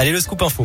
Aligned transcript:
Allez, 0.00 0.12
le 0.12 0.20
scoop 0.20 0.40
info. 0.42 0.64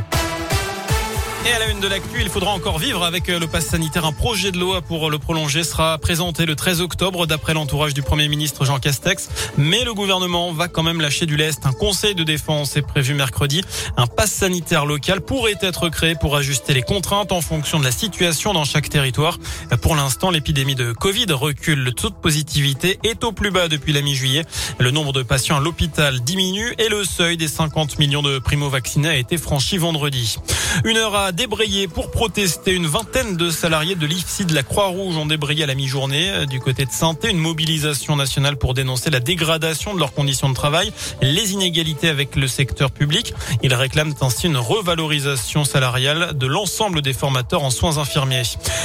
Et 1.46 1.52
à 1.52 1.60
la 1.60 1.68
une 1.68 1.82
de 1.82 1.90
l'actu, 1.90 2.22
il 2.22 2.30
faudra 2.30 2.52
encore 2.52 2.80
vivre 2.80 3.04
avec 3.04 3.28
euh, 3.28 3.38
le 3.38 3.48
pass 3.48 3.66
sanitaire. 3.66 4.06
Un 4.06 4.14
projet 4.14 4.54
de 4.54 4.58
loi 4.58 4.82
pour 4.82 5.12
le 5.12 5.20
prolonger 5.20 5.66
sera 5.66 5.98
présenté 5.98 6.46
le 6.46 6.56
13 6.56 6.80
octobre 6.80 7.28
d'après 7.28 7.54
l'entourage 7.54 7.94
du 7.94 8.02
Premier 8.02 8.30
ministre 8.30 8.64
Jean 8.64 8.80
Castex. 8.80 9.28
Mais 9.58 9.84
le 9.84 9.94
gouvernement 9.94 10.54
va 10.54 10.70
quand 10.70 10.84
même 10.84 11.02
lâcher 11.02 11.26
du 11.26 11.36
lest. 11.36 11.66
Un 11.66 11.74
conseil 11.74 12.16
de 12.16 12.24
défense 12.24 12.78
est 12.78 12.82
prévu 12.82 13.14
mercredi. 13.14 13.62
Un 13.98 14.08
pass 14.08 14.32
sanitaire 14.32 14.86
local 14.86 15.20
pourrait 15.20 15.58
être 15.60 15.90
créé 15.90 16.16
pour 16.16 16.38
ajuster 16.38 16.74
les 16.74 16.82
contraintes 16.82 17.34
en 17.34 17.42
fonction 17.42 17.78
de 17.78 17.84
la 17.84 17.92
situation 17.92 18.54
dans 18.54 18.64
chaque 18.64 18.88
territoire. 18.88 19.38
Pour 19.82 19.98
l'instant, 19.98 20.32
l'épidémie 20.32 20.76
de 20.76 20.94
Covid 20.94 21.26
recule. 21.32 21.84
Le 21.84 21.92
taux 21.92 22.10
de 22.10 22.16
positivité 22.16 23.00
est 23.04 23.26
au 23.26 23.34
plus 23.34 23.52
bas 23.52 23.68
depuis 23.68 23.92
la 23.92 24.02
mi-juillet. 24.02 24.46
Le 24.80 24.92
nombre 24.92 25.12
de 25.12 25.24
patients 25.24 25.58
à 25.58 25.60
l'hôpital 25.60 26.22
diminue 26.22 26.74
et 26.78 26.88
le 26.88 27.04
seuil 27.04 27.36
des 27.36 27.50
50 27.50 28.00
millions 28.00 28.22
de 28.22 28.40
primo-vaccinés 28.40 29.10
a 29.10 29.18
été 29.18 29.38
franchi 29.38 29.78
vendredi. 29.78 30.38
Une 30.86 30.96
heure 30.96 31.16
à 31.16 31.33
débrayé 31.34 31.88
pour 31.88 32.12
protester. 32.12 32.72
Une 32.74 32.86
vingtaine 32.86 33.36
de 33.36 33.50
salariés 33.50 33.96
de 33.96 34.06
l'IFSI 34.06 34.46
de 34.46 34.54
la 34.54 34.64
Croix-Rouge 34.64 35.18
ont 35.18 35.26
débrayé 35.26 35.64
à 35.64 35.68
la 35.68 35.76
mi-journée 35.76 36.30
euh, 36.30 36.46
du 36.46 36.60
côté 36.60 36.86
de 36.86 36.92
saint 36.92 37.18
Une 37.28 37.38
mobilisation 37.38 38.16
nationale 38.16 38.58
pour 38.58 38.74
dénoncer 38.74 39.10
la 39.10 39.20
dégradation 39.20 39.94
de 39.94 40.00
leurs 40.00 40.14
conditions 40.14 40.50
de 40.50 40.54
travail, 40.54 40.94
les 41.22 41.54
inégalités 41.54 42.08
avec 42.08 42.36
le 42.36 42.48
secteur 42.48 42.92
public. 42.92 43.34
Ils 43.64 43.74
réclament 43.74 44.14
ainsi 44.22 44.48
une 44.48 44.58
revalorisation 44.58 45.66
salariale 45.66 46.38
de 46.38 46.48
l'ensemble 46.48 47.02
des 47.02 47.14
formateurs 47.14 47.64
en 47.64 47.72
soins 47.72 47.98
infirmiers. 47.98 48.44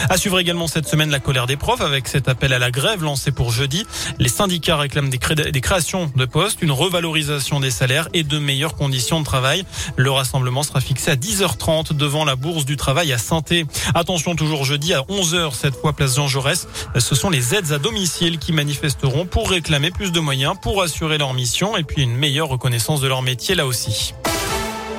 À 0.08 0.16
suivre 0.16 0.38
également 0.38 0.66
cette 0.66 0.88
semaine 0.88 1.10
la 1.10 1.20
colère 1.20 1.46
des 1.46 1.56
profs 1.56 1.82
avec 1.82 2.08
cet 2.08 2.28
appel 2.28 2.52
à 2.52 2.58
la 2.58 2.70
grève 2.70 3.02
lancé 3.02 3.30
pour 3.30 3.52
jeudi. 3.52 3.84
Les 4.18 4.28
syndicats 4.28 4.76
réclament 4.76 5.10
des 5.10 5.60
créations 5.60 6.10
de 6.14 6.24
postes, 6.24 6.62
une 6.62 6.72
revalorisation 6.72 7.60
des 7.60 7.70
salaires 7.70 8.08
et 8.14 8.22
de 8.22 8.38
meilleures 8.38 8.74
conditions 8.74 9.20
de 9.20 9.24
travail. 9.24 9.64
Le 9.96 10.10
rassemblement 10.10 10.62
sera 10.62 10.80
fixé 10.80 11.10
à 11.10 11.16
10h30 11.16 11.94
devant 11.94 12.24
la 12.24 12.36
bourse 12.38 12.64
du 12.64 12.76
travail 12.76 13.12
à 13.12 13.18
Santé. 13.18 13.66
Attention 13.94 14.36
toujours 14.36 14.64
jeudi 14.64 14.94
à 14.94 15.00
11h 15.02 15.52
cette 15.54 15.76
fois 15.76 15.92
place 15.92 16.16
Jean 16.16 16.28
Jaurès. 16.28 16.66
Ce 16.98 17.14
sont 17.14 17.30
les 17.30 17.54
aides 17.54 17.72
à 17.72 17.78
domicile 17.78 18.38
qui 18.38 18.52
manifesteront 18.52 19.26
pour 19.26 19.50
réclamer 19.50 19.90
plus 19.90 20.12
de 20.12 20.20
moyens 20.20 20.54
pour 20.60 20.82
assurer 20.82 21.18
leur 21.18 21.34
mission 21.34 21.76
et 21.76 21.84
puis 21.84 22.02
une 22.02 22.16
meilleure 22.16 22.48
reconnaissance 22.48 23.00
de 23.00 23.08
leur 23.08 23.22
métier 23.22 23.54
là 23.54 23.66
aussi. 23.66 24.14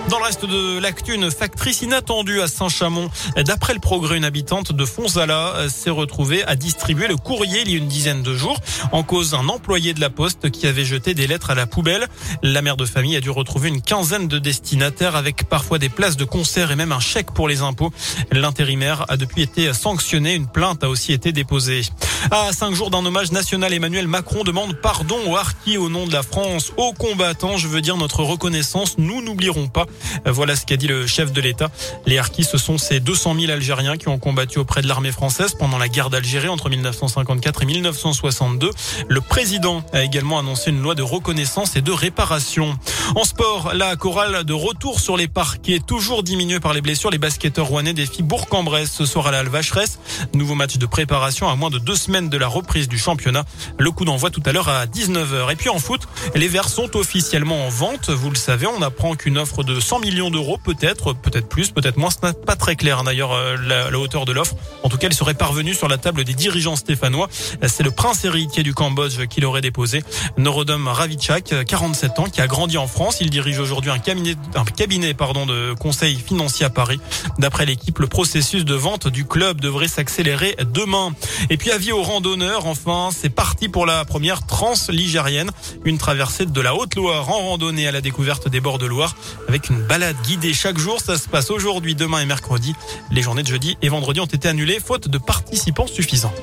Dans 0.09 0.17
le 0.17 0.23
reste 0.23 0.45
de 0.45 0.79
l'actu, 0.79 1.13
une 1.13 1.29
factrice 1.29 1.83
inattendue 1.83 2.41
à 2.41 2.47
Saint-Chamond. 2.47 3.11
D'après 3.37 3.75
le 3.75 3.79
progrès, 3.79 4.17
une 4.17 4.25
habitante 4.25 4.71
de 4.71 4.83
Fonzala 4.83 5.69
s'est 5.69 5.91
retrouvée 5.91 6.43
à 6.45 6.55
distribuer 6.55 7.07
le 7.07 7.15
courrier 7.15 7.61
il 7.61 7.71
y 7.71 7.75
a 7.75 7.77
une 7.77 7.87
dizaine 7.87 8.23
de 8.23 8.33
jours. 8.33 8.59
En 8.91 9.03
cause, 9.03 9.35
un 9.35 9.47
employé 9.49 9.93
de 9.93 10.01
la 10.01 10.09
poste 10.09 10.49
qui 10.49 10.65
avait 10.65 10.83
jeté 10.83 11.13
des 11.13 11.27
lettres 11.27 11.51
à 11.51 11.55
la 11.55 11.67
poubelle. 11.67 12.07
La 12.41 12.63
mère 12.63 12.75
de 12.75 12.85
famille 12.85 13.15
a 13.17 13.21
dû 13.21 13.29
retrouver 13.29 13.69
une 13.69 13.83
quinzaine 13.83 14.27
de 14.27 14.39
destinataires 14.39 15.15
avec 15.15 15.47
parfois 15.47 15.77
des 15.77 15.89
places 15.89 16.17
de 16.17 16.25
concert 16.25 16.71
et 16.71 16.75
même 16.75 16.91
un 16.91 16.99
chèque 16.99 17.31
pour 17.31 17.47
les 17.47 17.61
impôts. 17.61 17.91
L'intérimaire 18.31 19.05
a 19.09 19.17
depuis 19.17 19.43
été 19.43 19.71
sanctionné. 19.73 20.33
Une 20.33 20.47
plainte 20.47 20.83
a 20.83 20.89
aussi 20.89 21.13
été 21.13 21.31
déposée. 21.31 21.83
À 22.31 22.51
cinq 22.51 22.73
jours 22.73 22.89
d'un 22.89 23.05
hommage 23.05 23.31
national, 23.31 23.73
Emmanuel 23.73 24.07
Macron 24.07 24.43
demande 24.43 24.73
pardon 24.73 25.17
aux 25.27 25.37
harkis 25.37 25.77
au 25.77 25.87
nom 25.87 26.07
de 26.07 26.13
la 26.13 26.23
France, 26.23 26.73
aux 26.77 26.93
combattants. 26.93 27.57
Je 27.57 27.67
veux 27.67 27.81
dire 27.81 27.95
notre 27.95 28.23
reconnaissance. 28.23 28.97
Nous 28.97 29.21
n'oublierons 29.21 29.67
pas. 29.67 29.85
Voilà 30.25 30.55
ce 30.55 30.65
qu'a 30.65 30.77
dit 30.77 30.87
le 30.87 31.07
chef 31.07 31.31
de 31.31 31.41
l'État. 31.41 31.69
Les 32.05 32.17
harkis, 32.17 32.43
ce 32.43 32.57
sont 32.57 32.77
ces 32.77 32.99
200 32.99 33.35
000 33.39 33.51
Algériens 33.51 33.97
qui 33.97 34.07
ont 34.07 34.19
combattu 34.19 34.59
auprès 34.59 34.81
de 34.81 34.87
l'armée 34.87 35.11
française 35.11 35.55
pendant 35.57 35.77
la 35.77 35.87
guerre 35.87 36.09
d'Algérie 36.09 36.49
entre 36.49 36.69
1954 36.69 37.63
et 37.63 37.65
1962. 37.65 38.71
Le 39.07 39.21
président 39.21 39.83
a 39.93 40.03
également 40.03 40.39
annoncé 40.39 40.69
une 40.71 40.81
loi 40.81 40.95
de 40.95 41.01
reconnaissance 41.01 41.75
et 41.75 41.81
de 41.81 41.91
réparation. 41.91 42.77
En 43.15 43.23
sport, 43.23 43.71
la 43.73 43.95
chorale 43.95 44.43
de 44.43 44.53
retour 44.53 44.99
sur 44.99 45.17
les 45.17 45.27
parquets, 45.27 45.79
toujours 45.79 46.23
diminuée 46.23 46.59
par 46.59 46.73
les 46.73 46.81
blessures. 46.81 47.09
Les 47.09 47.17
basketteurs 47.17 47.67
rouennais 47.67 47.93
défient 47.93 48.23
Bourg-en-Bresse 48.23 48.91
ce 48.91 49.05
soir 49.05 49.27
à 49.27 49.31
la 49.31 49.39
Alvacheresse. 49.39 49.99
Nouveau 50.33 50.55
match 50.55 50.77
de 50.77 50.85
préparation 50.85 51.49
à 51.49 51.55
moins 51.55 51.69
de 51.69 51.79
deux 51.79 51.95
semaines 51.95 52.29
de 52.29 52.37
la 52.37 52.47
reprise 52.47 52.87
du 52.87 52.97
championnat. 52.97 53.45
Le 53.77 53.91
coup 53.91 54.05
d'envoi 54.05 54.29
tout 54.29 54.43
à 54.45 54.51
l'heure 54.51 54.69
à 54.69 54.85
19h. 54.85 55.51
Et 55.51 55.55
puis 55.55 55.69
en 55.69 55.79
foot, 55.79 56.01
les 56.35 56.47
Verts 56.47 56.69
sont 56.69 56.95
officiellement 56.95 57.65
en 57.65 57.69
vente. 57.69 58.09
Vous 58.09 58.29
le 58.29 58.35
savez, 58.35 58.67
on 58.67 58.81
apprend 58.81 59.15
qu'une 59.15 59.37
offre 59.37 59.63
de 59.63 59.79
100 59.89 60.01
millions 60.01 60.29
d'euros, 60.29 60.59
peut-être, 60.63 61.13
peut-être 61.13 61.49
plus, 61.49 61.71
peut-être 61.71 61.97
moins. 61.97 62.11
Ce 62.11 62.17
n'est 62.23 62.33
pas 62.33 62.55
très 62.55 62.75
clair 62.75 63.03
d'ailleurs 63.03 63.31
euh, 63.31 63.55
la, 63.57 63.97
hauteur 63.97 64.25
de 64.25 64.31
l'offre. 64.31 64.53
En 64.83 64.89
tout 64.89 64.99
cas, 64.99 65.07
elle 65.07 65.15
serait 65.15 65.33
parvenue 65.33 65.73
sur 65.73 65.87
la 65.87 65.97
table 65.97 66.23
des 66.25 66.35
dirigeants 66.35 66.75
stéphanois. 66.75 67.27
C'est 67.65 67.81
le 67.81 67.89
prince 67.89 68.23
héritier 68.23 68.61
du 68.61 68.75
Cambodge 68.75 69.25
qui 69.25 69.41
l'aurait 69.41 69.61
déposé. 69.61 70.03
Norodom 70.37 70.87
Ravitchak, 70.87 71.65
47 71.65 72.19
ans, 72.19 72.25
qui 72.25 72.39
a 72.39 72.45
grandi 72.45 72.77
en 72.77 72.85
France. 72.85 73.17
Il 73.19 73.31
dirige 73.31 73.57
aujourd'hui 73.57 73.89
un 73.89 73.97
cabinet, 73.97 74.35
un 74.53 74.63
cabinet 74.63 75.15
pardon, 75.15 75.47
de 75.47 75.73
conseil 75.73 76.17
financier 76.17 76.67
à 76.67 76.69
Paris. 76.69 76.99
D'après 77.39 77.65
l'équipe, 77.65 77.97
le 77.97 78.05
processus 78.05 78.65
de 78.65 78.75
vente 78.75 79.07
du 79.07 79.25
club 79.25 79.59
devrait 79.59 79.87
s'accélérer 79.87 80.55
demain. 80.71 81.13
Et 81.49 81.57
puis 81.57 81.71
avis 81.71 81.93
aux 81.93 82.03
randonneurs, 82.03 82.67
enfin, 82.67 83.09
c'est 83.11 83.29
parti 83.29 83.69
pour 83.69 83.87
la 83.87 84.05
première 84.05 84.45
transligérienne, 84.45 85.49
une 85.83 85.97
traversée 85.97 86.45
de 86.45 86.61
la 86.61 86.75
Haute-Loire 86.75 87.27
en 87.31 87.39
randonnée 87.49 87.87
à 87.87 87.91
la 87.91 88.01
découverte 88.01 88.49
des 88.49 88.59
bords 88.59 88.77
de 88.77 88.85
Loire 88.85 89.15
avec 89.47 89.71
balade 89.79 90.15
guidée 90.23 90.53
chaque 90.53 90.77
jour. 90.77 90.99
Ça 91.01 91.17
se 91.17 91.27
passe 91.27 91.51
aujourd'hui, 91.51 91.95
demain 91.95 92.19
et 92.19 92.25
mercredi. 92.25 92.75
Les 93.11 93.21
journées 93.21 93.43
de 93.43 93.47
jeudi 93.47 93.77
et 93.81 93.89
vendredi 93.89 94.19
ont 94.19 94.25
été 94.25 94.47
annulées 94.47 94.79
faute 94.79 95.07
de 95.07 95.17
participants 95.17 95.87
suffisants. 95.87 96.33